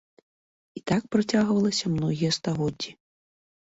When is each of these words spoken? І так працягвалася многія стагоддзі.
І 0.79 0.83
так 0.93 1.03
працягвалася 1.15 1.93
многія 1.95 2.31
стагоддзі. 2.41 2.91